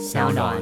[0.00, 0.56] 小暖。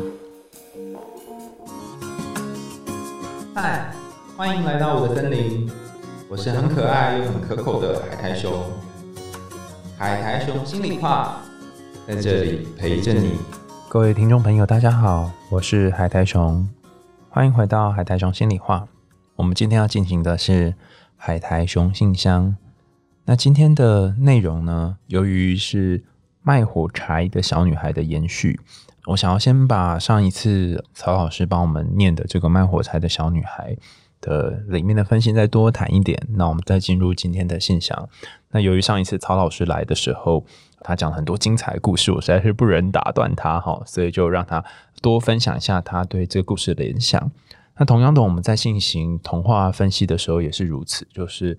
[3.54, 3.92] 嗨，
[4.36, 5.70] 欢迎来到我的森林，
[6.28, 8.52] 我是很可爱又很可口的海苔熊。
[9.96, 11.40] 海苔熊心里话，
[12.04, 13.38] 在这里陪着你。
[13.88, 16.68] 各位听众朋友，大家好，我是海苔熊，
[17.30, 18.88] 欢迎回到海苔熊心里话。
[19.36, 20.74] 我们今天要进行的是
[21.16, 22.56] 海苔熊信箱。
[23.24, 26.02] 那今天的内容呢，由于是
[26.42, 28.58] 卖火柴的小女孩的延续。
[29.08, 33.74] 我想要先把上一次曹老师帮我们念的这个卖火柴的小女孩
[34.20, 38.08] 的里面的分析再多谈一点，那我们再进入今天的信箱。
[38.50, 40.44] 那由于上一次曹老师来的时候，
[40.80, 44.62] 他讲了很多精彩故事，我实在是不忍打断他哈，所以就让他
[45.00, 47.30] 多分享一下他对这个故事的联想。
[47.78, 51.56] 那同样的，我们在进行童话分析的时候也是如此，就是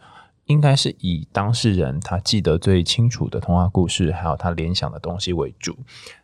[0.50, 5.78] 应该是以当事人他记得最清楚的童话故事，还有他联想的东西为主。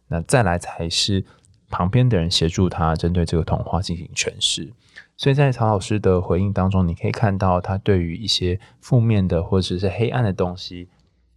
[0.07, 1.23] 那再来才是
[1.70, 4.73] 旁边的人协助他针对这个童话进行诠释，
[5.16, 10.89] 所以在曹老师的回应当中，你可以看到他对于一些负面的或者是黑暗的东西，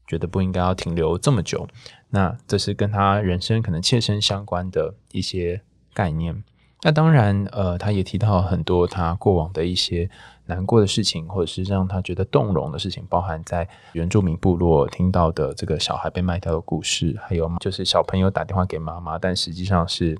[0.06, 1.68] 觉得不应该要停留这么久。
[2.08, 5.60] 那这是跟他人生可能切身相关的一些
[5.92, 6.42] 概念。
[6.82, 10.08] 那当然，呃，他也提到很多他过往的一些。
[10.48, 20.18] 难过的事情，或者是让他觉得动容的事情，包含在原住民部落听到的这个小孩被卖掉的故事，还有就是小朋友打电话给妈妈，但实际上是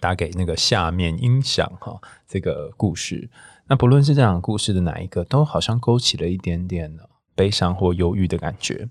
[0.00, 3.30] 打给那个下面音响哈这个故事。
[3.68, 6.98] 那不论是这两个故事的哪一个，都好像勾起了一点点
[7.36, 8.88] 悲伤或忧郁的感觉。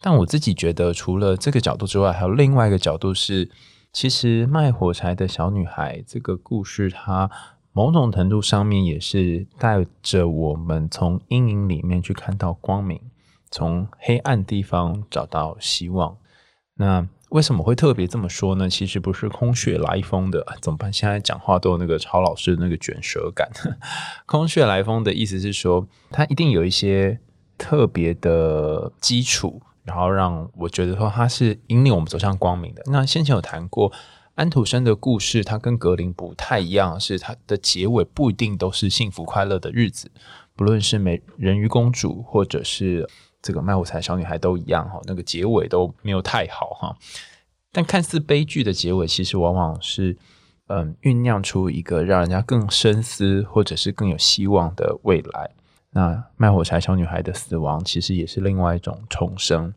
[0.00, 3.48] 但我自己觉得，除了这个角度之外，还有另外一个角度是，
[3.92, 7.30] 其实卖火柴的小女孩这个故事，它。
[7.78, 13.00] 某种程度上面也是带着我们从阴影里面去看到光明，
[13.52, 16.16] 从黑暗地方找到希望。
[16.74, 18.68] 那为什么会特别这么说呢？
[18.68, 20.92] 其实不是空穴来风的，怎么办？
[20.92, 23.48] 现在讲话都有那个曹老师的那个卷舌感。
[24.26, 27.20] 空穴来风的意思是说，它一定有一些
[27.56, 32.82] 特别的基础，然后让我觉得说它是引领我们走向光明的。
[32.86, 33.92] 那先前有谈过。
[34.38, 40.12] 安徒生的故事，它跟格林不太一样，是它的结尾不一定都是幸福快乐的日子。
[40.54, 43.10] 不论是美人鱼公主，或者是
[43.42, 46.96] 这个卖火柴小女孩，都一样哈，那个结尾都没有太好哈。
[47.72, 50.16] 但看似悲剧的结尾，其实往往是
[50.68, 55.50] 嗯酝酿出一个让人家更深思，或者是更有希望的未来。
[55.90, 59.74] 那卖火柴小女孩的死亡，其实也是另外一种重生。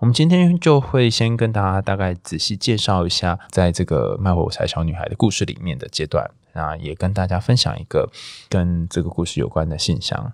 [0.00, 8.10] 我们今天就会先跟大家大概仔细介绍一下，在这个卖火柴小女孩的故事里面的阶段，那也跟大家分享一个
[8.48, 10.32] 跟这个故事有关的信箱。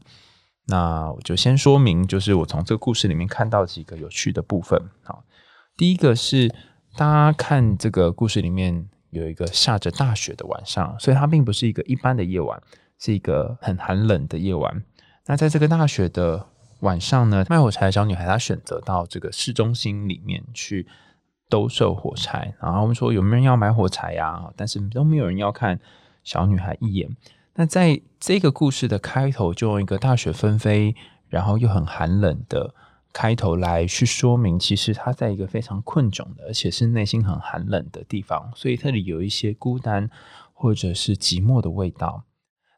[0.66, 4.80] 那我就先说明，就是我从这个故事里面看到几个有趣的部分。
[5.02, 5.24] 好，
[5.76, 6.48] 第一个是
[6.96, 12.62] 大家看这个故事里面有一个下着大雪的晚上，所以它并不是一个一般的夜晚，
[13.00, 14.84] 是一个很寒冷的夜晚。
[15.26, 16.46] 那在这个大雪的
[16.80, 20.86] 晚上呢，卖火柴的小女孩她选择到这个市中心里面去
[21.48, 24.52] 兜售火柴，然后我们说有没有人要买火柴呀？
[24.56, 25.80] 但是都没有人要看
[26.22, 27.08] 小女孩一眼。
[27.54, 30.94] 那在这个故事的开头，就用一个大雪纷飞，
[31.28, 32.74] 然后又很寒冷的
[33.12, 40.10] 开头来去说明，其实她在一个非常困窘的，而且是内心很寒冷的地方，所以这里有一些孤单
[40.52, 42.24] 或者是寂寞的味道。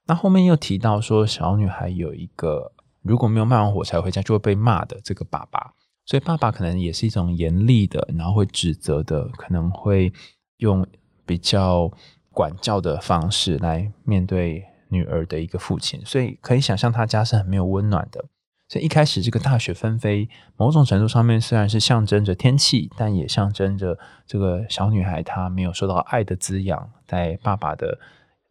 [0.06, 2.72] 那后面又提到说，小女孩有一个。
[3.02, 5.72] 如果没有卖完火柴回家，就会被骂的这个爸爸，
[6.04, 10.12] 所以爸爸可能也是一种严厉的，然后会指责的，可能会
[10.58, 10.86] 用
[11.24, 11.90] 比较
[12.30, 18.24] 管教的方式来面对女儿的一个父亲，所以可以想象他家是很没有温暖的。
[18.70, 27.98] 所以一开始这个大雪纷飞，某种程度上面虽然是象征着天气，但也象征着这个小女孩她没有受到爱的滋养，在爸爸的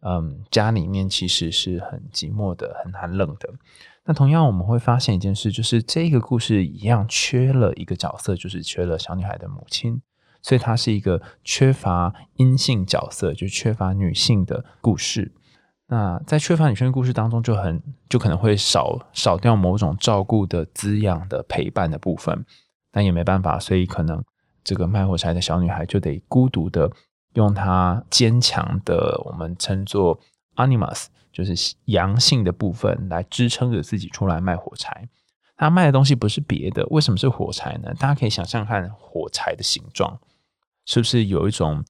[0.00, 3.48] 嗯家里面其实是很寂寞的、很寒冷的。
[4.08, 10.00] 那同样，我们会发现一件事，就是这个故事一样缺了一个角色，就是缺了小女孩的母亲，
[10.40, 15.30] 所以它是一个缺乏阴性角色，就缺乏女性的故事。
[15.88, 22.46] 那在缺乏女性的故事当中，就很就可能会少少掉某种照顾的滋养的陪伴的部分。
[22.90, 24.24] 但也没办法，所以可能
[24.64, 26.90] 这个卖火柴的小女孩就得孤独的
[27.34, 30.18] 用她坚强的，我们称作
[30.56, 31.08] animus。
[31.38, 35.08] 就是阳性的部分来支撑着自己出来卖火柴，
[35.56, 37.94] 他卖的东西不是别的，为什么是火柴呢？
[37.94, 40.18] 大家可以想象看火柴的形状，
[40.84, 41.84] 是不是有一种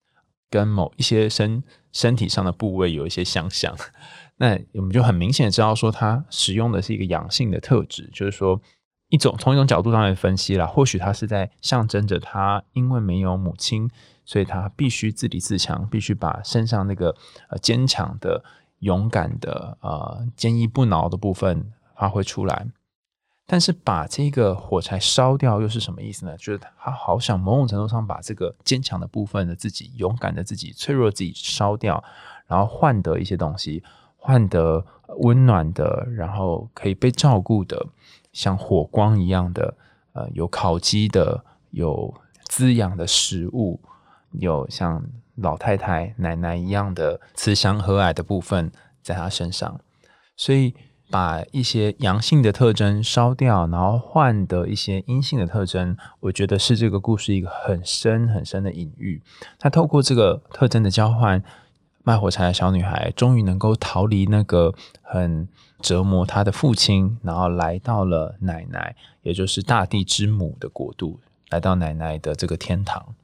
[0.50, 3.75] 跟某一些身身体上的部位有一些相像？
[4.37, 8.61] 那我们就很明显知道说，它使用的是一个阳性的特质，就是说
[9.09, 13.91] 一种从一种角度上来分析啦，或许他是在象征着他因为没有母亲，
[14.27, 17.17] 所以他必须自立自强，必须把身上那个
[17.49, 18.45] 呃坚强的、
[18.80, 22.66] 勇敢的、呃坚毅不挠的部分发挥出来。
[23.50, 26.36] 但是把这个火柴烧掉又是什么意思呢？
[26.36, 32.04] 就是他好想某种程度上把这个坚强的部分的自己、勇敢的自己、脆弱的自己烧掉，
[32.46, 33.82] 然后换得一些东西，
[34.19, 34.84] 换得
[35.20, 37.86] 温暖的，然后可以被照顾的。
[38.34, 39.75] 像火光一样的，
[40.12, 42.14] 呃，有烤鸡的，有
[42.44, 43.80] 滋养的食物，
[44.32, 45.02] 有像
[45.40, 48.70] 老太太、奶奶一样的慈祥和蔼的部分
[49.02, 49.81] 在他身上，
[50.37, 50.75] 所以
[51.11, 59.23] 把一些阳性的特征烧掉，然后换得一些阴性的特征，我觉得是这个故事一个很深很深的隐喻。
[59.58, 61.43] 他透过这个特征的交换，
[62.02, 65.49] 卖火柴的小女孩终于能够逃离那个很。
[65.81, 71.20] 折磨她的父亲，然后来到了奶奶，也就是大地之母的国度，
[71.50, 73.14] 来到奶奶的这个天堂。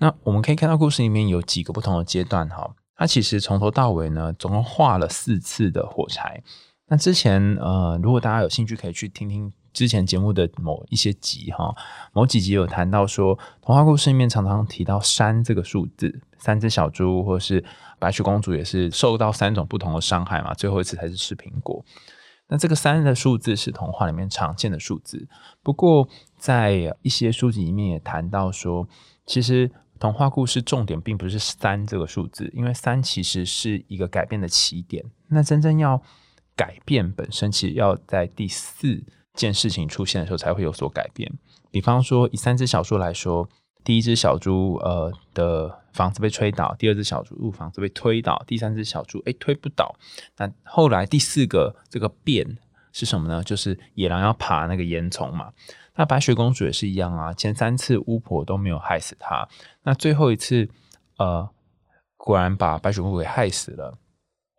[0.00, 6.42] 那我们可以看到故事里面有几个不同的阶段哈，他其实从头到尾呢，总共画了四次的火柴。
[6.88, 11.72] 那之前呃，如果大家有兴趣，可以去听听之前节目的某一些集哈，
[12.12, 17.64] 某几集有谈到说，童话故事里面常常提到三这个数字，三只小猪或是。
[18.00, 21.84] 白雪公主也是受到三种不同的伤害嘛，最后一次才是吃苹果。
[22.48, 25.28] 那这个三的数字是童话里面常见的数字，
[25.62, 26.08] 不过
[26.38, 28.88] 在一些书籍里面也谈到说，
[29.26, 29.70] 其实
[30.00, 35.04] 童话故事重点并不是三这个数字，因为三其实是一个改变的起点。
[35.28, 36.02] 那真正要
[36.56, 39.04] 改变本身，其实要在第四
[39.34, 41.30] 件事情出现的时候才会有所改变。
[41.70, 43.48] 比方说，以三只小猪来说。
[43.82, 49.96] 第一只小猪呃的房子被吹倒，第二只小猪入房子被推倒，第三只小猪哎推不倒。
[50.36, 52.58] 那后来第四个这个变
[52.92, 53.42] 是什么呢？
[53.42, 55.50] 就是野狼要爬那个烟囱嘛。
[56.00, 59.46] 那白雪公主也是一样啊，前三次巫婆都没有害死她，
[59.82, 60.66] 那最后一次
[61.18, 61.46] 呃
[62.16, 63.98] 果然把白雪公主给害死了。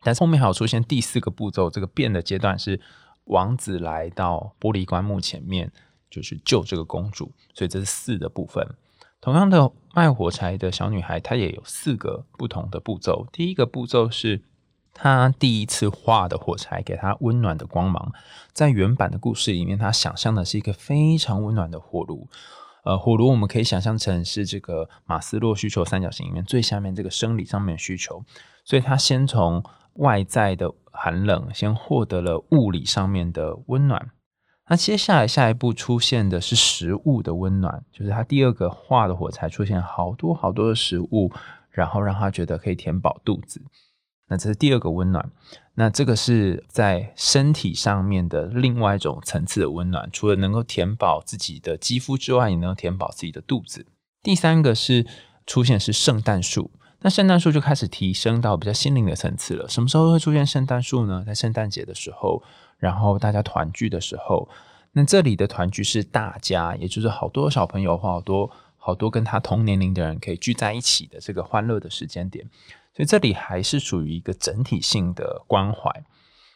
[0.04, 2.80] 但是后面还有出现第四个步骤，这个变的阶段是
[3.24, 5.72] 王子来到玻璃棺木前面，
[6.12, 8.64] 就是救这个公主，所以这是四的部分。
[9.20, 13.26] 同样的卖火柴的小女孩，她也有四个不同的步骤。
[13.32, 14.44] 第一个步骤是
[15.02, 18.14] 他第一次画的火柴，给他温暖的光芒。
[18.54, 22.28] 在原版的故事里面，他想象的是一个非常温暖的火炉。
[22.84, 28.24] 呃，火炉我们可以想象成是这个马斯洛需求三角形里面最下面这个生理上面的需求。
[28.64, 29.64] 所以他先从
[29.94, 34.12] 外在的寒冷，先获得了物理上面的温暖。
[34.70, 41.32] 那接下来下一步出现的是食物的温暖，就是他第二个画的火柴出现好多好多的食物，
[41.72, 43.60] 然后让他觉得可以填饱肚子。
[44.32, 45.30] 那这是第二个温暖。
[45.76, 53.86] 那这个是在身体上面的另外一种层次的温暖，除了能够填饱自己的肌肤之外，也能填饱自己的肚子。
[54.24, 55.06] 第三个是
[55.46, 59.68] 出现是圣诞树，那圣诞树就开始提升到比较心灵的层次了。
[59.68, 61.24] 什么时候会出现圣诞树呢？
[61.28, 62.42] 在圣诞节的时候。
[62.78, 64.50] 然后大家团聚的时候，
[64.94, 72.44] 那这里的团聚是大家，也就是好多小朋友或好多好多跟他同年龄的人可以聚在一起的这个欢乐的时间点。
[72.94, 76.04] 所以这里还是属于一个整体性的关怀。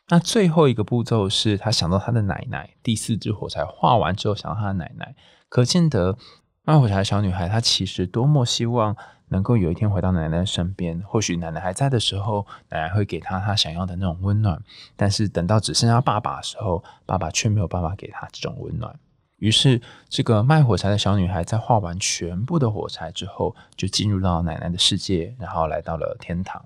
[0.10, 5.16] 那最后一个步骤是他想到他的奶奶，第四支火柴画完之后想到他的奶奶，
[5.50, 6.18] 可见得
[6.64, 8.96] 卖火柴的小女孩她其实多么希望。
[9.30, 14.62] 能够有一天回到奶奶身边，或许奶奶还在的时候，奶奶会给她她想要的那种温暖。
[14.96, 19.00] 但是等到只剩下爸爸的时候，爸爸却没有办法给她这种温暖。
[19.38, 26.66] 于是，这个卖火柴的小女孩在画完全部的火柴之后，就进入到奶奶的世界，然后来到了天堂。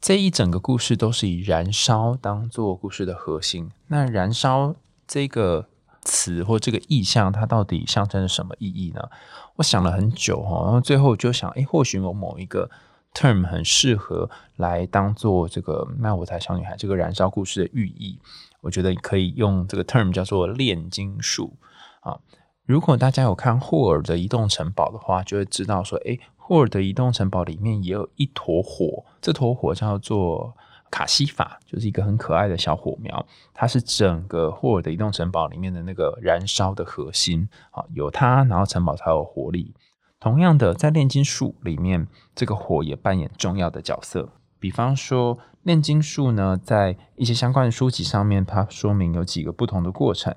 [0.00, 3.70] 这一整个故事都是以燃烧当做故事的核心。
[3.88, 4.74] 那燃烧
[5.06, 5.66] 这个。
[6.02, 9.10] 词或这个意象，它到底象征着什么意义呢？
[9.56, 12.70] 我想了很久哈，然后最后就想，哎，或许某某一个
[13.12, 18.18] term 很适合来当做这个卖火柴小女孩这个燃烧故事的寓意。
[18.60, 21.56] 我觉得可以用这个 term 叫做炼金术
[22.00, 22.18] 啊。
[22.64, 30.56] 如果大家有看霍尔的移动城堡的话，就会知道说，哎，霍尔的移动城堡里面也有一坨火，这坨火叫做。
[30.92, 33.24] 卡西法就是一个很可爱的小火苗，
[33.54, 39.72] 它是整个霍尔的移动城堡里面的那个燃烧的核心啊，有它，然后城堡才有活力。
[40.18, 44.30] 同样的，在炼金术里面，这个火也扮演重要的角色。
[44.58, 50.34] 比方说，炼金术呢，在一些相关的书籍上面，它说明有几个不同的过程。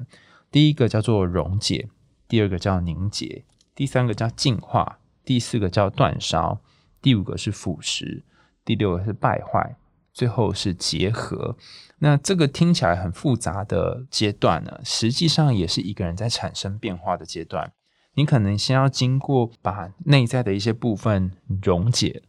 [0.51, 1.89] 第一个叫做溶解，
[2.27, 6.61] 第二个叫凝结，第三个叫净化，第四个叫煅烧，
[7.01, 8.23] 第五个是腐蚀，
[8.63, 9.77] 第六个是败坏。
[10.13, 11.57] 最后是结合。
[11.97, 17.73] 那这个听起来很复杂的阶段呢，实际上也是一个人在产生变化的阶段。
[18.13, 21.31] 你可能先要经过把内在的一些部分
[21.63, 22.21] 溶解，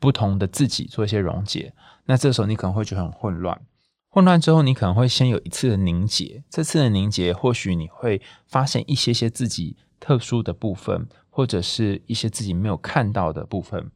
[0.00, 1.72] 不同的自己做一些溶解。
[2.06, 3.60] 那这时候你可能会觉得很混乱，
[4.08, 6.44] 混乱之后你可能会先有一次的凝结。
[6.50, 13.90] 这次的凝结，或许你会发现一些些自己特殊的部分，或者是一些自己没有看到的部分。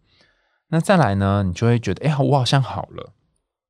[0.69, 3.13] 那再来呢，你就会觉得，哎呀，我好像好了。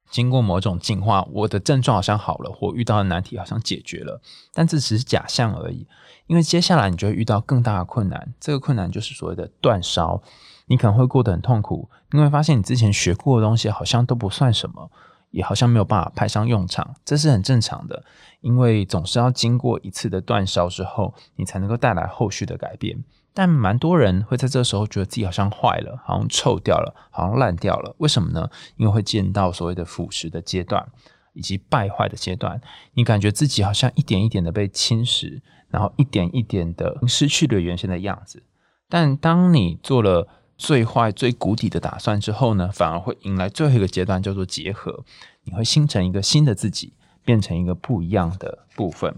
[0.08, 4.20] 经过某种进化，我的症状好像好了，我遇到的难题好像解决了，
[4.54, 5.86] 但这只是假象而已。
[6.28, 10.22] 因为接下来你就会遇到更大的困难，这个困难就是所谓的断烧。
[10.66, 14.90] 你可能会过得很痛苦，因为发现你之前学过的东西好像都不算什么，
[15.30, 18.04] 也好像没有办法派上用场，这是很正常的。
[18.40, 23.02] 因为总是要经过一次的断烧之后，你才能够带来后续的改变。
[23.34, 27.94] 但蛮多人会在这时候觉得自己好像坏了，好像臭掉了，好像烂掉了。
[27.98, 28.48] 为什么呢？
[28.76, 30.88] 因为会见到所谓的腐蚀的阶段，
[31.34, 32.60] 以及败坏的阶段。
[32.94, 38.42] 你感觉自己好像一点一点的被侵蚀，然后一点一点的失去了原先的样子。
[38.88, 45.04] 但当你做了最坏、最谷底的打算之后呢，反而会迎来最后一个阶段，叫做结合。
[45.44, 46.92] 你会形成一个新的自己，
[47.24, 49.14] 变成一个不一样的部分。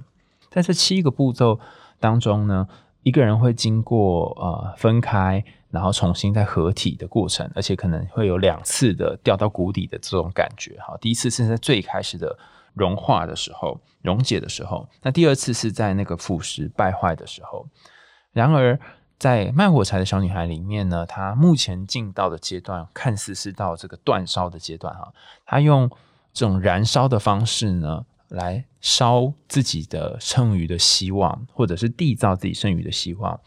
[0.51, 1.59] 在这七个步骤
[1.99, 2.69] 当中呢。
[3.05, 10.77] 一个人会经过呃分开，然后重新再合体的过程，而且可能会有两次的掉到谷底的这种感觉。
[10.81, 12.37] 哈，第一次是在最开始的
[12.75, 17.67] 融化的时候、溶解的时候，那第二次是在那个腐蚀败坏的时候。
[18.33, 18.79] 然而，
[19.19, 25.13] 在卖火柴的小女孩里面呢，她目前进到的阶段看似是到这个断烧的阶段哈，
[25.45, 25.91] 她用
[26.33, 28.07] 这种燃烧的方式呢。
[28.29, 33.41] 来烧自己的剩余的希望，或者是缔造自己剩余的希望。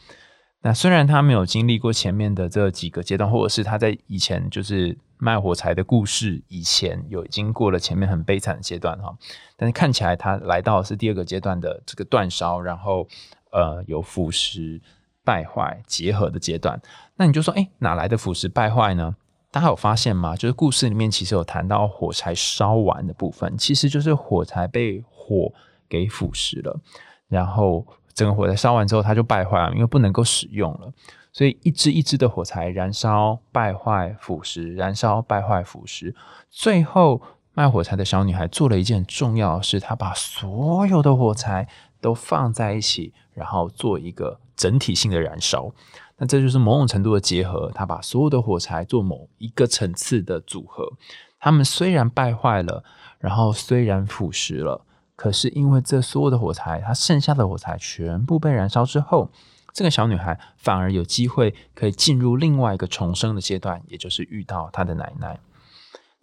[0.62, 9.16] 那虽然她没有经历过前面的这几个阶段，或者是她在以前就是卖火柴的故事以前有经过了前面很悲惨的阶段哈，
[9.56, 13.08] 但是看起来她来到是第二个阶段的这个断烧，然后
[13.52, 14.82] 呃有腐蚀
[15.24, 16.82] 败坏结合的阶段。
[17.16, 19.16] 那你就说，哎，哪来的腐蚀败坏呢？
[19.52, 20.36] 大家有发现吗？
[20.36, 25.52] 就是故事里面其实有谈到火柴烧完的部分，其实就是火柴被火
[25.90, 26.80] 给腐蚀了，
[27.28, 30.92] 然后整个火柴烧完之后，它就败坏了，因为不能够使用了。
[31.34, 36.14] 所以一支一支的火柴燃烧、败坏、腐蚀，燃烧、败坏、腐蚀，
[36.50, 37.22] 最后
[37.54, 41.68] 卖火柴的小女孩做了一件重要的事，她把所有的火柴
[42.02, 45.72] 都放在一起，然后做一个整体性的燃烧。
[46.18, 50.92] 那这就是某种程度的结合，他把所有的火柴做某一个层次的组合。
[51.40, 52.84] 他们虽然败坏了，
[53.18, 59.32] 然后虽然腐蚀了，可是因为这所有的火柴，它剩下的火柴全部被燃烧之后，
[59.74, 65.40] 这个小女孩反而有机会可以进入另外一个重生的阶段，也就是遇到她的奶奶。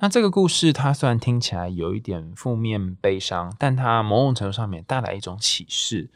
[0.00, 6.08] 那这个故事，它虽然听起来有一点负面悲伤，但它某种程度上面带来一种启示。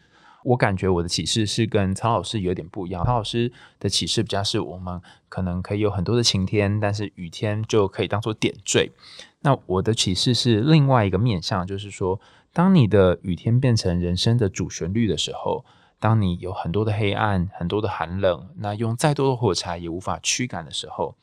[0.45, 3.05] 我感觉我的启示是跟曹老师有点不一样。
[3.05, 8.93] 曹老师的启示比较是我们可能可以有很多的晴天，但是雨天就可以当做点缀。
[9.41, 12.21] 那我的启示是另外一个面向，就是说，
[12.53, 15.65] 当你的雨天变成人生的主旋律的时候，
[15.99, 21.17] 当你有很多的黑暗、很多的寒冷，那用再多的火柴也无法驱赶的时候，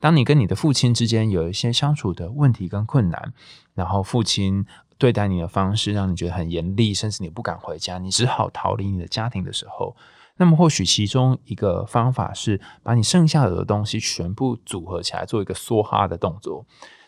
[0.00, 3.32] 当你跟你的父亲之间有一些相处的问题跟困难，
[3.74, 4.66] 然后父亲。
[5.00, 9.96] 对待你的方式让你觉得很严厉，甚至你不敢回家，你只好逃离你的家庭的时候，
[10.36, 16.66] 那么或许其中一个方法是把你剩下的东西全部组合起来，做一个梭哈的动作。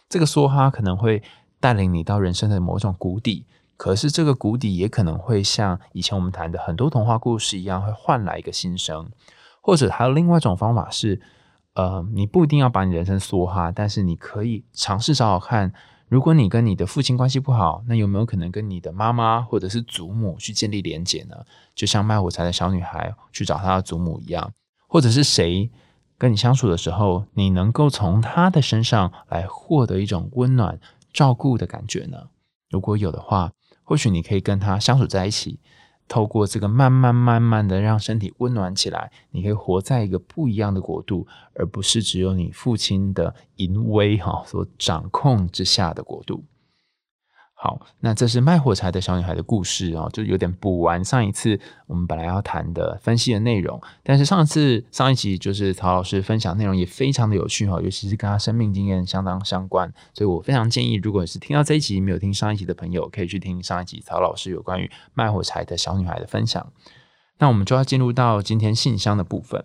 [0.09, 1.23] 这个梭哈可能会
[1.61, 3.45] 带领你到人生的某种谷底，
[3.77, 9.11] 可是这个谷底也可能会像以前我们谈的很多童话故事一样，会换来一个新生。
[9.61, 11.21] 或者还有另外一种方法是，
[11.75, 15.73] 呃，你不一定要把你人生梭哈，但是你可以尝试找找看。
[16.09, 21.37] 如果你跟你的父亲关系不好，那有没有可能跟你的妈妈或者是祖母去建立连结呢？
[21.75, 24.53] 就像卖火柴的小女孩去找她的祖母一样，
[24.87, 25.71] 或者是谁
[26.19, 30.79] 跟你相处的时候，你能够从他的身上来获得一种温暖
[31.11, 32.29] 照顾的感觉呢？
[32.69, 33.53] 如果有的话，
[33.83, 35.59] 或许你可以跟他相处在一起。
[36.13, 46.45] 透过这个慢慢慢慢的让身体温暖起来，你可以活在一个不一样的国度，而不是只有你父亲的淫威哈所掌控之下的国度。
[47.65, 53.81] 好，那这是卖火柴的小女孩的故事啊，就有点补完上一次我们本来要谈的分析的内容。
[54.03, 66.67] 但是上次上一集就是曹老师分享内容也非常的有趣哈，尤其是跟他生命经验相当相关，所以我非常建议，如果是听到这一集没有听上一集的朋友，可以去听上一集曹老师有关于卖火柴的小女孩的分享。
[67.39, 69.65] 那我们就要进入到今天信箱的部分。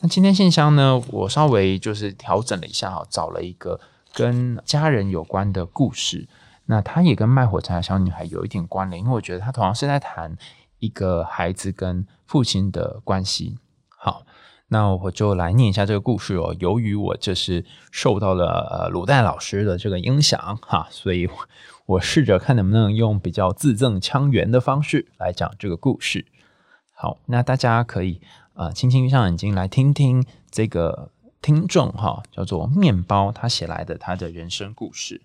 [0.00, 3.78] 那今天信箱呢，我稍微就是调整了一下哈，找了一个。
[4.14, 6.26] 跟家人有关的故事。
[6.66, 10.36] 那它也跟卖火柴的小女孩有一点关联，因为我觉得它同样是在谈
[10.78, 13.56] 一个孩子跟父亲的关系。
[13.88, 14.24] 好，
[14.68, 16.54] 那我就来念一下这个故事哦。
[16.58, 21.28] 由于我这是受到了呃鲁代老师的这个影响哈，所以
[21.86, 26.26] 我试着看能不能用比较字正腔圆的方式来讲这个故事。
[26.92, 28.20] 好，那大家可以
[28.54, 35.22] 呃轻轻闭上眼睛来听听这个听众哈，叫做面包他写来的他的人生故事。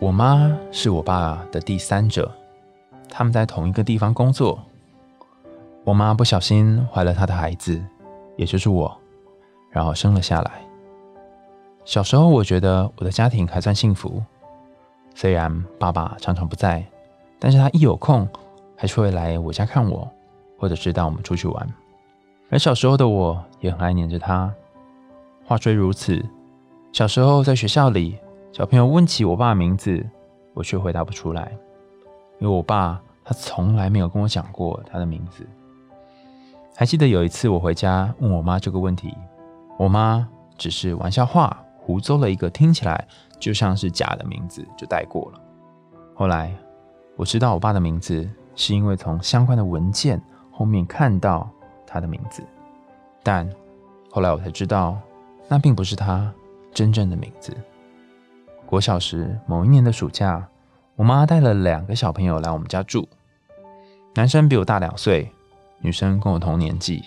[0.00, 2.32] 我妈是我爸的第三者，
[3.10, 4.58] 他们在同一个地方工作。
[5.84, 7.78] 我妈不小心怀了他的孩子，
[8.34, 8.98] 也就是我，
[9.68, 10.52] 然后生了下来。
[11.84, 14.22] 小时候我觉得我的家庭还算幸福，
[15.14, 16.82] 虽然爸爸常常不在，
[17.38, 18.26] 但是他一有空
[18.78, 20.10] 还是会来我家看我，
[20.58, 21.68] 或者是带我们出去玩。
[22.48, 24.50] 而小时候的我也很爱黏着他。
[25.44, 26.24] 话虽如此，
[26.90, 28.18] 小时候在学校里。
[28.52, 30.04] 小朋友问起我爸的名字，
[30.54, 31.56] 我却回答不出来，
[32.40, 35.46] 因为我爸他从来没有跟我讲过他的名字。
[36.74, 39.16] 还记得有一次我回家问我妈这个问题，
[39.78, 40.28] 我妈
[40.58, 43.06] 只是玩笑话胡诌了一个听起来
[43.38, 45.40] 就像是假的名字就带过了。
[46.12, 46.52] 后来
[47.16, 51.48] 我知道我爸的名字是因为从相关的文件后面看到
[51.86, 52.42] 他的名字，
[53.22, 53.48] 但
[54.10, 54.98] 后来我才知道
[55.48, 56.30] 那并不是他
[56.74, 57.56] 真正的名字。
[58.70, 60.46] 国小时某一年的暑假，
[60.94, 63.08] 我妈带了两个小朋友来我们家住。
[64.14, 65.32] 男生比我大两岁，
[65.80, 67.02] 女生跟我同年纪。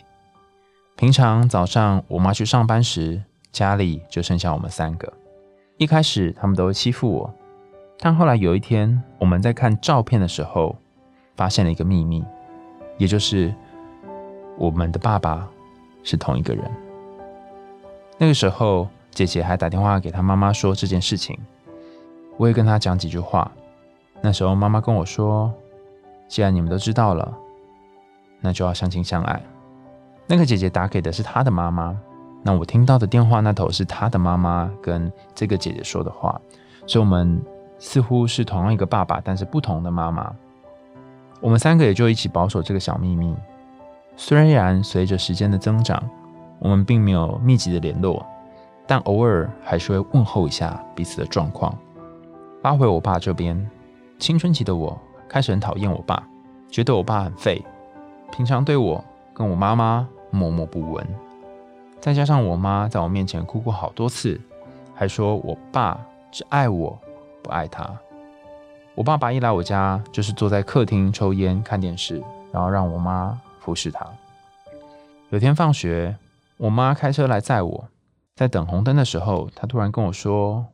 [0.98, 5.14] 平常早上我妈去上班时，家里就剩下我们三个。
[5.78, 7.34] 一开始他们都会欺负我，
[7.98, 10.76] 但后来有一天我们在看照片的时候，
[11.38, 12.26] 发现了一个秘密，
[12.98, 13.56] 也就是
[14.58, 15.48] 我们的爸爸
[16.04, 16.70] 是同一个人。
[18.18, 21.40] 那个时候，姐姐还打电话给她妈妈说这件事情。
[22.38, 23.50] 我也跟他讲几句话。
[24.22, 25.54] 那时候妈妈跟我说
[26.28, 27.34] ：“既然你们都知道了，
[28.40, 29.42] 那就要相亲相爱。”
[30.26, 31.98] 那个姐姐打给的是她的妈妈，
[32.42, 36.40] 那我听到的电话那头是她的妈妈跟这个姐姐说的话，
[36.88, 37.42] 所以我们
[37.78, 40.34] 似乎是同样一个爸爸，但是不同的妈妈。
[41.42, 43.36] 我们三个也就一起保守这个小秘密。
[44.16, 46.02] 虽然随着时间的增长，
[46.60, 48.26] 我们并没有密集的联络，
[48.88, 51.78] 但偶尔还是会问候一下彼此的状况。
[52.64, 53.70] 拉回我爸这边，
[54.18, 54.98] 青春期的我
[55.28, 56.26] 开始很讨厌我爸，
[56.72, 57.62] 觉得我爸很废，
[58.32, 61.06] 平常对我跟我妈妈默默不闻。
[62.00, 64.40] 再加上我妈在我面前哭过好多次，
[64.96, 66.00] 还说我爸
[66.32, 66.98] 只爱我
[67.42, 67.86] 不爱他。
[68.96, 72.24] 我爸爸一来我家就是坐在客厅抽烟看电视，
[72.54, 74.08] 然后让我妈服侍他。
[75.32, 76.16] 有天放学，
[76.56, 77.90] 我妈开车来载我，
[78.38, 80.66] 在等红灯的时候，她突然跟我说。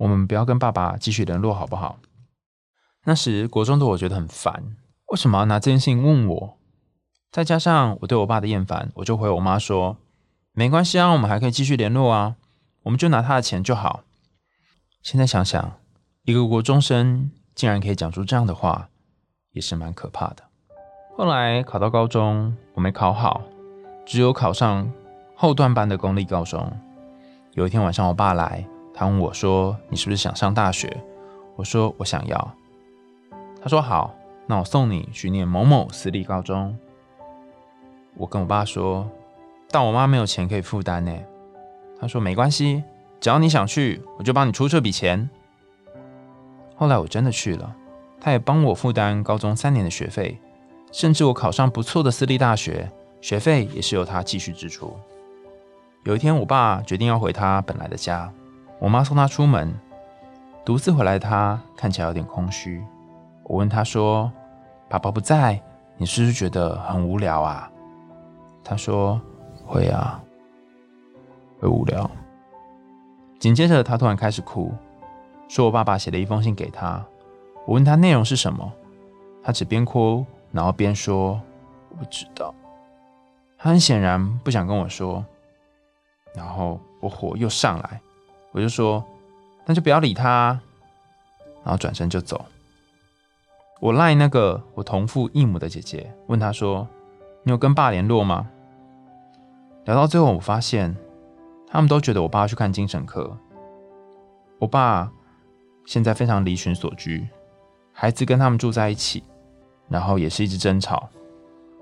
[0.00, 1.98] 我们不要跟爸爸继续联络，好不好？
[3.04, 4.74] 那时国中的我觉得很烦，
[5.08, 6.56] 为什么要拿这件事情问我？
[7.30, 9.98] 再加上我对我爸的厌烦，我就回我妈说
[10.52, 12.36] ：“没关系啊，我们还可以继续联络啊，
[12.84, 14.04] 我们就拿他的钱就好。”
[15.04, 15.78] 现在想想，
[16.24, 18.88] 一个国中生竟然可以讲出这样的话，
[19.52, 20.42] 也是蛮可怕的。
[21.14, 23.42] 后来考到高中，我没考好，
[24.06, 24.90] 只有考上
[25.36, 26.72] 后段班的公立高中。
[27.52, 28.66] 有一天晚上，我爸来。
[29.00, 30.94] 他问我说：“你是不是想上大学？”
[31.56, 32.54] 我说：“我想要。”
[33.62, 34.14] 他说：“好，
[34.46, 36.76] 那我送你去念某某私立高中。”
[38.14, 39.10] 我跟我爸说
[39.72, 41.16] ：“但我妈没有钱可以负担呢。”
[41.98, 42.84] 他说：“没关系，
[43.20, 45.30] 只要你想去，我就帮你出这笔钱。”
[46.76, 47.74] 后来我真的去了，
[48.20, 50.38] 他也帮我负担高中三年的学费，
[50.92, 54.94] 甚至我考上不错的私立大学，学费也是由他继续支出。
[56.04, 58.30] 有一天，我爸决定要回他本来的家。
[58.80, 59.78] 我妈送他出门，
[60.64, 62.82] 独自回来的他看起来有点空虚。
[63.44, 64.32] 我问他说
[64.88, 65.60] ：“爸爸不在，
[65.98, 67.70] 你是不是觉得很无聊啊？”
[68.64, 69.20] 他说
[69.66, 70.18] ：“会啊，
[71.60, 72.10] 会无聊。”
[73.38, 74.72] 紧接着他突然开始哭，
[75.46, 77.04] 说我爸爸写了一封信给他。
[77.66, 78.72] 我问他内容是什么，
[79.42, 81.38] 他只边哭然后边说
[81.92, 82.54] ：“我不知道。”
[83.58, 85.22] 他很显然不想跟我说，
[86.34, 88.00] 然后我火又上来。
[88.52, 89.04] 我就说，
[89.66, 90.60] 那就不要理他，
[91.62, 92.44] 然后转身就走。
[93.80, 96.86] 我赖那个我同父异母的姐姐，问她说
[97.44, 98.48] ：“你有跟爸联络吗？”
[99.86, 100.96] 聊到最后，我发现
[101.66, 103.36] 他们都觉得我爸去看精神科。
[104.58, 105.10] 我爸
[105.86, 107.26] 现在非常离群所居，
[107.92, 109.22] 孩子跟他们住在一起，
[109.88, 111.08] 然后也是一直争吵，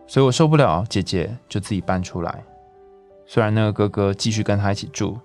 [0.06, 2.44] 所以我受不了，姐姐就自己搬出来。
[3.26, 5.18] 虽然那个哥哥继续跟他一起住。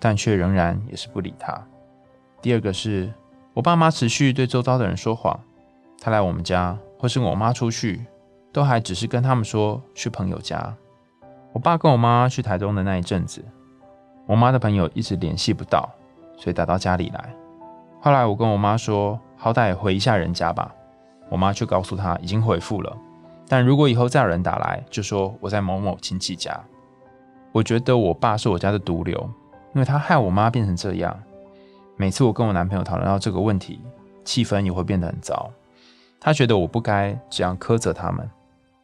[0.00, 1.62] 但却仍然也是不理他。
[2.42, 3.12] 第二个是
[3.54, 5.38] 我爸妈持续对周遭的人说谎，
[6.00, 8.04] 他来我们家或是我妈出去，
[8.50, 10.74] 都还只是跟他们说去朋友家。
[11.52, 13.44] 我爸跟我妈去台中的那一阵子，
[14.26, 15.88] 我妈的朋友一直联系不到，
[16.36, 17.34] 所以打到家里来。
[18.00, 20.74] 后来我跟我妈说，好歹回一下人家吧。
[21.28, 22.96] 我妈却告诉他已经回复了，
[23.46, 26.58] 但如果以后再有人打来，就说我在某某亲戚家。
[27.52, 29.28] 我觉得我爸是我家的毒瘤，
[29.74, 31.16] 因为他害我妈变成这样。
[31.96, 33.80] 每次我跟我男朋友讨论到这个问题，
[34.24, 35.50] 气氛也会变得很糟。
[36.18, 38.28] 他觉得我不该这样苛责他们，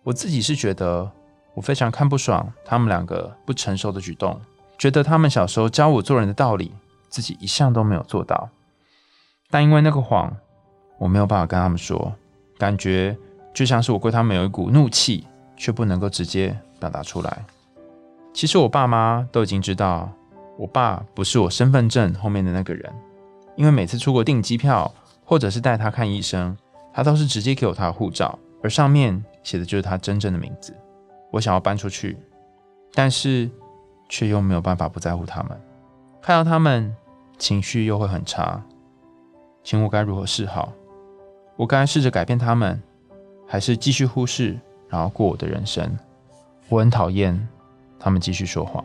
[0.03, 1.11] 我自己是觉得
[1.55, 4.41] 我非常看不爽他们两个不成熟的举动，
[4.79, 6.73] 觉得他们小时候教我做人的道理，
[7.09, 8.49] 自己一向都没有做到。
[9.51, 10.35] 但因为那个谎，
[10.99, 12.13] 我没有办法跟他们说，
[12.59, 13.17] 感觉
[13.55, 17.45] 就像是我对他们有一股怒气，却不能够直接表达出来。
[18.33, 20.11] 其实我爸妈都已经知道，
[20.57, 22.93] 我爸不是我身份证后面的那个人，
[23.57, 24.93] 因为每次出国订机票，
[25.25, 26.57] 或者是带他看医生，
[26.93, 30.75] 他都是直接给我他的护照，而上面写的就是他真正的名字。
[31.31, 32.17] 我想要搬出去，
[32.95, 33.51] 但是
[34.09, 35.61] 却又没有办法不在乎他们，
[36.23, 36.95] 看到他们
[37.39, 38.63] 情绪又会很差，
[39.63, 40.73] 请我该如何是好？
[41.57, 42.83] 我该试着改变他们，
[43.47, 45.97] 还是继续忽视，然后过我的人生？
[46.69, 47.49] 我很讨厌。
[47.99, 48.85] 他们继续说谎。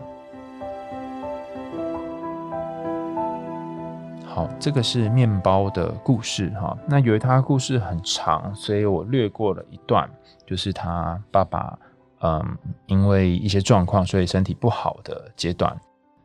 [4.33, 6.77] 好，这个是面包的故事哈。
[6.87, 10.09] 那由于他故事很长，所以我略过了一段，
[10.47, 11.77] 就是他爸爸
[12.21, 15.77] 嗯，因为一些状况，所以身体不好的阶段。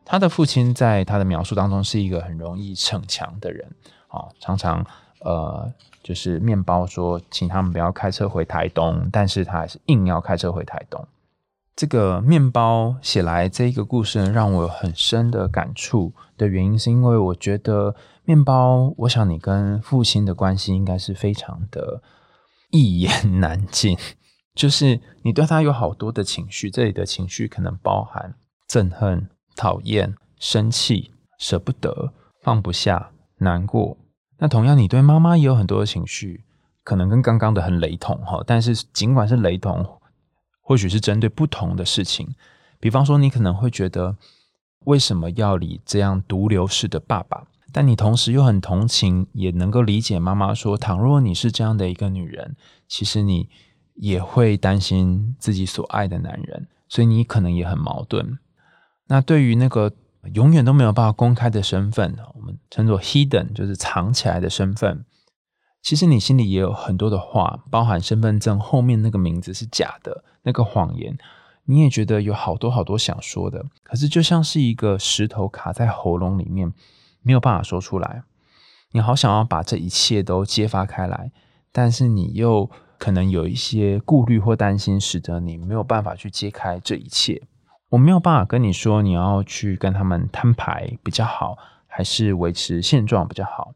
[0.05, 3.69] 他的父亲在他的描述当中是一个很容易逞强的人
[4.07, 4.85] 啊，常常
[5.19, 5.69] 呃，
[6.01, 11.05] 就是面包说请他们不要开车回台东，但是他还是硬要开车回台东。
[11.77, 22.01] 这个面包写来这一个故事，让我有很深的感触的原因，是因为我觉得面包，我想你跟父亲的关系应该是非常的
[22.71, 23.95] 一言难尽，
[24.55, 28.33] 就是你对他有好多的情绪，这里的情绪可能包含
[28.67, 32.11] 憎恨、讨厌、生气、舍不得、
[32.41, 33.95] 放不下、难过。
[34.39, 36.43] 那同样，你对妈妈也有很多的情绪，
[36.83, 39.85] 可能跟刚刚的很雷同哈，但是尽管是雷同。
[40.67, 42.35] 或许是针对不同的事情，
[42.77, 44.17] 比方说，你可能会觉得
[44.83, 47.47] 为什么要理这样毒瘤式的爸爸？
[47.71, 53.47] 但你同时又很同情，也能够理解妈妈说，倘若你是这样的一个女人，其实你
[53.95, 58.37] 也会担心自己所爱的男人，所以你可能也很矛盾。
[59.07, 59.93] 那对于那个
[60.33, 65.05] 永远都没有办法公开的身份，我们称作 hidden，就是藏起来的身份。
[65.81, 71.17] 其实你心里也有很多的话，包含身份证后面那个名字是假的那个谎言，
[71.65, 76.71] 你也觉得有好多好多想说的，可是就像是一个石头卡在喉咙里面，
[77.21, 78.23] 没有办法说出来。
[78.93, 81.31] 你好想要把这一切都揭发开来，
[81.73, 87.43] 但是你又可能有一些顾虑或担心，使得你没有办法去揭开这一切。
[87.89, 91.57] 我没有办法跟你说你要去跟他们摊牌比较好，
[91.87, 93.73] 还是维持现状比较好。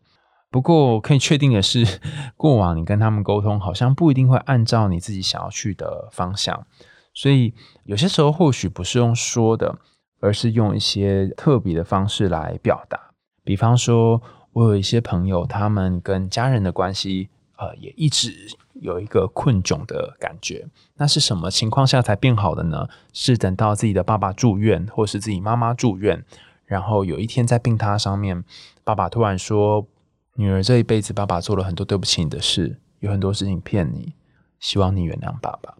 [0.52, 1.88] 不过可以确定的是，
[2.36, 6.68] 过往你跟他们沟通，好像不一定会按照你自己想要去的方向。
[7.14, 7.54] 所以
[7.86, 9.78] 有些时候或许不是用说的，
[10.20, 13.00] 而是用一些特别的方式来表达。
[13.46, 18.34] 比方说，我有一些朋友，他们跟家人的关系，呃，也一直
[18.74, 20.68] 有一个困窘的感觉。
[20.98, 22.90] 那是什么情况下才变好的呢？
[23.14, 26.26] 是等到自己的爸爸住院，或是自己妈妈住院，
[26.66, 28.44] 然后有一天在病榻上面，
[28.84, 29.88] 爸爸突然说。
[30.36, 34.14] 女儿这一辈子，爸爸做了很多对不起你的事，有很多事情骗你，
[34.60, 35.76] 希望你原谅爸爸。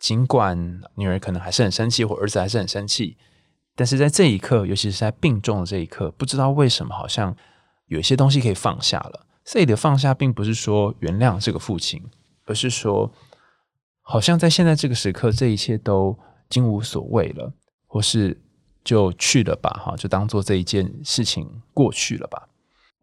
[0.00, 3.16] 尽管女儿可能还是很生气，或儿子还是很生气，
[3.74, 7.34] 但是在这一刻，尤其是在病重的这一刻，不知道为什么，好像
[7.86, 9.26] 有一些东西可以放下了。
[9.44, 12.02] 这里的放下，并不是说原谅这个父亲，
[12.46, 13.12] 而是说，
[14.00, 16.18] 好像在现在这个时刻，这一切都
[16.48, 17.52] 已经无所谓了，
[17.86, 18.38] 或是
[18.82, 22.48] 就去了吧，哈，就当做这一件事情过去了吧。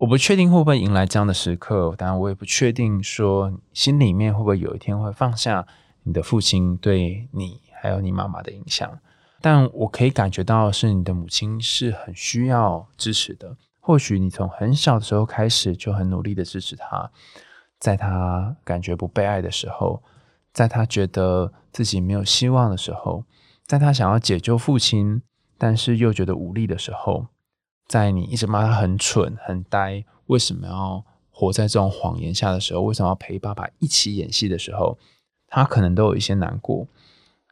[0.01, 5.67] 我不确定会不会迎来这样的时刻，当然我也不确定说心里面会不会有一天会放下
[6.01, 8.97] 你的父亲对你还有你妈妈的影响。
[9.41, 13.55] 但我可以感觉到是你的母亲是很需要支持的。
[13.79, 17.11] 或许你从很小的时候开始就很努力的支持他，
[17.77, 20.01] 在他感觉不被爱的时候，
[20.51, 23.23] 在他觉得自己没有希望的时候，
[23.67, 25.21] 在他想要解救父亲
[25.59, 27.27] 但是又觉得无力的时候。
[27.91, 34.97] 在你一直骂他很蠢、很呆，为什么要活在这种谎言下的时候，为什么要陪爸爸一起演戏的时候，
[35.47, 36.87] 他可能都有一些难过。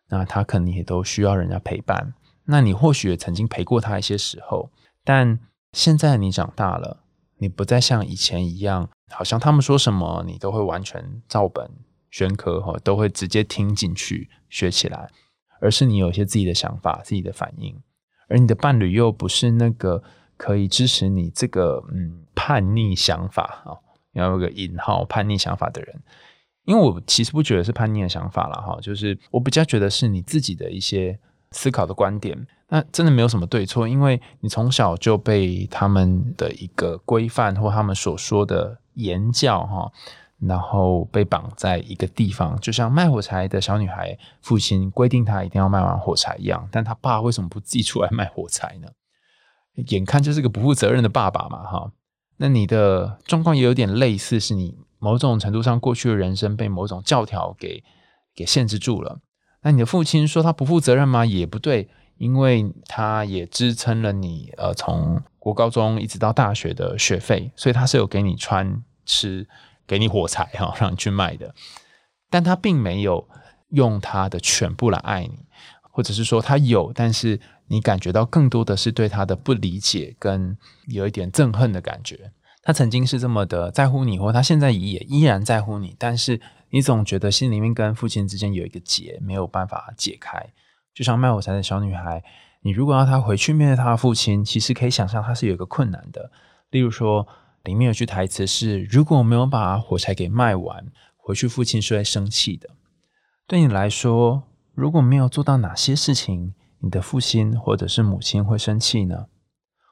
[0.08, 2.14] 那他可能也都需要人家陪伴。
[2.46, 4.72] 那你或许也曾经陪过他一些时候，
[5.04, 5.38] 但
[5.74, 7.04] 现在你长大了，
[7.40, 11.70] 你不再像以前一样，好像他们说什么你都会完全照本
[12.10, 15.12] 宣科哈，都会直接听进去学起来，
[15.60, 17.78] 而是你有一些自己的想法、自己的反应，
[18.30, 20.02] 而你的伴侣又不是那个
[20.40, 23.76] 可以支持你这个嗯叛逆想法啊，
[24.14, 26.02] 要有个引号叛逆想法的人。
[26.64, 31.20] 因为我其实不觉得是叛逆的想法了哈，就是我比较觉得是你自己的一些
[31.52, 39.92] 思考的观点，那真的没有什么对错，因为你从小就被他们的一个规范或他们所说的言教哈，
[40.40, 48.88] 然后被绑在一个地方，就像卖火柴的小女孩，父亲规定她一定要卖完火柴一样，但他爸为什么不自己出来卖火柴呢？
[49.76, 51.92] 眼看就是个不负责任的爸爸嘛哈，
[52.38, 54.78] 那你的状况也有点类似，是你。
[55.02, 57.82] 某种程度上，过去的人生被某种教条给
[58.36, 59.22] 给限制住了。
[59.62, 61.26] 那你的父亲说他不负责任吗？
[61.26, 69.48] 也不对，因为他也支撑了你呃从国高中一直到大学的学费，所以他是有给你穿吃，
[69.88, 71.56] 给你火柴哈，让你去卖的。
[72.30, 73.26] 但他并没有
[73.70, 75.46] 用他的全部来爱你，
[75.82, 82.32] 或者是说他有，但是你感觉到更多的是对他的不理解跟有一点憎恨的感觉。
[82.62, 90.54] 他曾经是这么的在乎你，或他现在也依然在乎你，但是你总觉得心里面跟父亲之间有一个结没有办法解开。
[90.94, 92.22] 就像卖火柴的小女孩，
[92.62, 96.30] 你如果要她回去面对她的父亲，其实可以想象她是有一个困难的。
[96.72, 97.26] 例如说，
[97.64, 102.70] 里面有句台词是：“如果没有把火柴给卖完，回去父亲是会生气的。”
[103.48, 104.44] 对你来说，
[104.76, 109.28] 如果没有做到哪些事情，你的父亲或者是母亲会生气呢？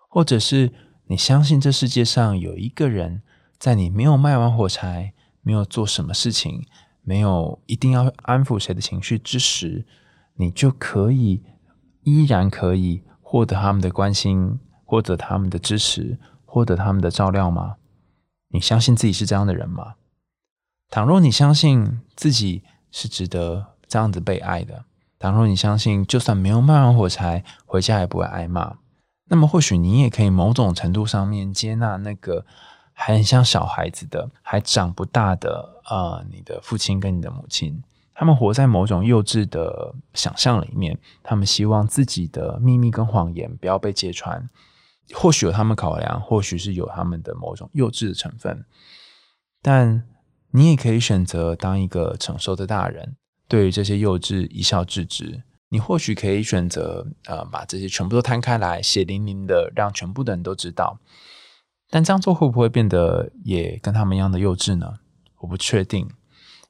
[0.09, 0.73] 或者是？
[1.09, 3.21] 你相信这世界上有一个人，
[3.57, 6.65] 在你没有卖完火柴、没有做什么事情、
[7.01, 9.85] 没有一定要安抚谁的情绪之时，
[10.35, 11.45] 你就可以
[12.03, 17.77] 依然可以获得他们的关心，获得他们的支持，获得他们的照料吗？
[18.49, 19.95] 你相信自己是这样的人吗？
[20.89, 24.83] 倘若你相信自己是值得这样子被爱的，
[25.19, 28.77] 倘若你相信就算没有卖完火柴，回家也不会挨骂。
[29.29, 32.45] 那么，或许你也可以某种程度上面接纳那个
[32.93, 44.49] 还很像小孩子的、还长不大的呃，你的父亲跟你的母亲，他们活在某种幼稚的想象里面，他们希望自己的秘密跟谎言不要被揭穿。
[45.13, 48.65] 或许有他们考量，或许是有他们的某种幼稚的成分，
[49.61, 50.03] 但
[50.51, 53.15] 你也可以选择当一个成熟的大人，
[53.47, 55.43] 对于这些幼稚一笑置之。
[55.69, 60.99] 你或许可以选择，呃，把这些全部都摊开来，血淋淋的，让全部的人都知道。
[61.89, 64.99] 但这样做会不会变得也跟他们一样的幼稚呢？
[65.39, 66.09] 我不确定，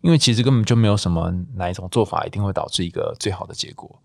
[0.01, 4.01] 因为其实根本就没有什么哪一种做法一定会导致一个最好的结果。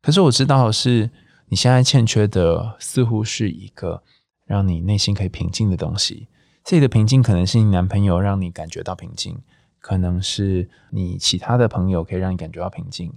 [0.00, 1.10] 可是我知道的是，
[1.48, 4.02] 你现在欠缺的似乎是一个
[4.46, 6.28] 让你内心可以平静的东西。
[6.64, 9.40] 这里的平静可能是你男朋友让你感觉到平静，
[9.80, 13.12] 可能是你其他的朋友可以让你感觉到平静。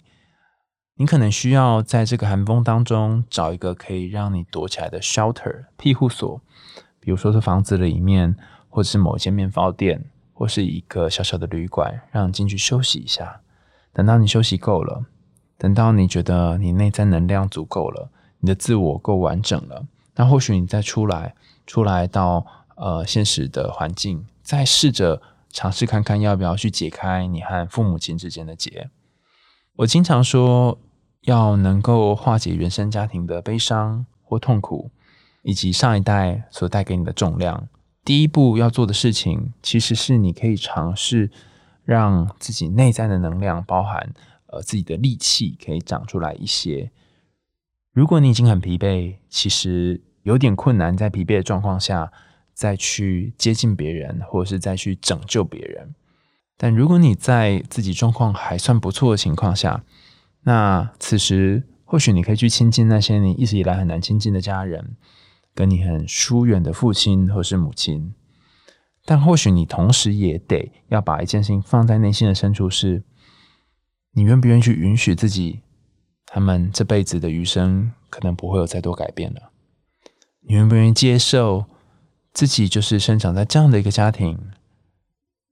[0.96, 6.40] 你可能需要在这个寒风当中找一个可以让你躲起来的 shelter 庇护所，
[7.00, 8.36] 比如说是房子里面，
[8.70, 13.42] 或者是某一间面包店，或是一个小小的旅馆，让你进去休息一下。
[13.94, 15.06] 等到你休息够了，
[15.58, 21.34] 等到你觉得你内在能量足够了，你的自我够完整了，那或许你再出来，
[21.66, 22.46] 出来到
[22.76, 25.22] 呃现实的环境，再试着
[25.52, 28.90] 尝试看看要不要去解开你和父母亲之间的结。
[29.76, 30.80] 我经常说。
[31.26, 34.90] 要能够化解原生家庭的悲伤或痛苦，
[35.44, 37.68] 以及上一代所带给你的重量，
[38.04, 41.30] 第一步要做的事情，其实是你可以尝试
[41.84, 44.12] 让自己内在的能量，包含
[44.48, 46.90] 呃自己的力气，可以长出来一些。
[47.94, 52.12] 如果你已经很疲惫，其实有点困难，在疲惫的状况下
[52.54, 55.94] 再去接近别人，或者是再去拯救别人。
[56.58, 59.84] 但如果你在自己状况还算不错的情况下，
[60.44, 64.96] 那此时，或许你可以去亲近那些你一直以来很难亲近的家人，
[65.56, 68.14] 跟你很疏远的父亲或是母亲。
[69.04, 73.04] 但或许你同时也得要把一件事情放在内心的深处：是，
[74.14, 75.62] 你愿不愿意去允许自己，
[76.28, 79.52] 他们这辈子的余生可能不会有再多改变了？
[80.42, 81.66] 你愿不愿意接受
[82.34, 84.40] 自己就是生长在这样的一个家庭，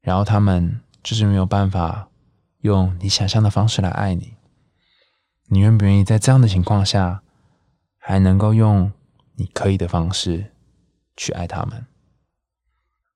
[0.02, 2.10] 然后他们就是没有办法
[2.62, 4.36] 用你想象的方式来爱你？
[5.48, 7.22] 你愿不愿意在这样的情况下，
[7.98, 8.92] 还能够用
[9.36, 10.52] 你可以的方式
[11.18, 11.86] 去爱他们？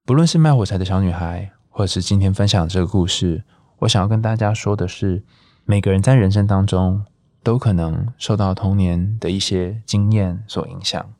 [0.05, 3.43] 不论是卖火柴的小女孩，或者是今天分享这个故事，
[3.79, 5.23] 我想要跟大家说的是，
[5.63, 7.05] 每个人在人生当中
[7.41, 11.13] 都可能受到童年的一些经验所影响。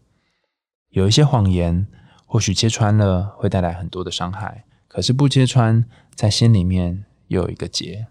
[0.89, 1.87] 有一些谎言，
[2.33, 8.07] 或许揭穿了会带来很多的伤害，可是不揭穿，在心里面又有一个结。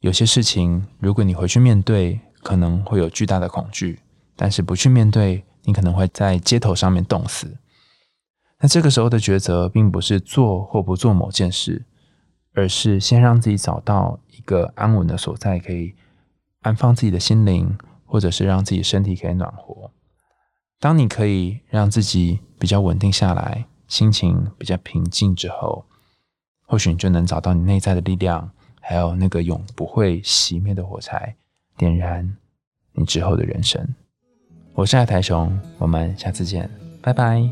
[0.00, 4.00] 有些事情，如果你回去面对，可能会有巨大的恐惧；
[4.34, 7.58] 但是不去面对，你可能会在街头上面冻死。
[8.58, 11.84] 那这个时候的抉择，并不是做或不做某件事，
[12.54, 15.94] 而是先让自己找到一个安稳的所在，可以
[16.62, 19.92] 安放自己的心灵，或者是让自己身体可以暖和。
[20.80, 25.84] 当你可以让自己比较稳定下来，心情比较平静之后，
[26.66, 31.36] 或许你就能找到你内在的力量，还有那个永不会熄灭的火柴，
[31.76, 32.34] 点燃
[32.92, 33.94] 你之后的人生。
[34.72, 36.70] 我是爱台熊，我们下次见，
[37.02, 37.42] 拜拜。